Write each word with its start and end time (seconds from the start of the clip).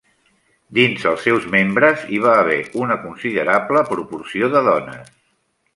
Dins 0.77 1.03
els 1.09 1.25
seus 1.27 1.45
membres, 1.57 2.07
hi 2.15 2.23
va 2.25 2.33
haver 2.45 2.59
una 2.85 2.99
considerable 3.05 3.87
proporció 3.95 4.53
de 4.57 4.69
dones. 4.73 5.13